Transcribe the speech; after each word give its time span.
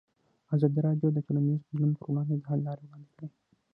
ازادي 0.55 0.79
راډیو 0.87 1.07
د 1.13 1.17
ټولنیز 1.25 1.59
بدلون 1.67 1.91
پر 1.97 2.05
وړاندې 2.09 2.35
د 2.37 2.43
حل 2.49 2.59
لارې 2.67 2.83
وړاندې 2.85 3.09
کړي. 3.15 3.27